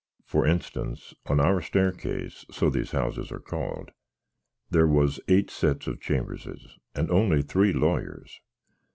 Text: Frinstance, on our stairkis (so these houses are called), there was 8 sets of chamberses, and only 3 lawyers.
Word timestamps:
Frinstance, 0.25 1.13
on 1.27 1.39
our 1.39 1.61
stairkis 1.61 2.51
(so 2.51 2.71
these 2.71 2.89
houses 2.89 3.31
are 3.31 3.37
called), 3.39 3.91
there 4.71 4.87
was 4.87 5.19
8 5.27 5.51
sets 5.51 5.85
of 5.85 6.01
chamberses, 6.01 6.79
and 6.95 7.11
only 7.11 7.43
3 7.43 7.71
lawyers. 7.73 8.41